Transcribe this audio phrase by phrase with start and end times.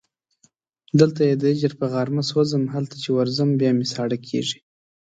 [0.99, 4.57] دلته یې د هجر په غارمه سوځم هلته چې ورځم بیا مې ساړه کېږي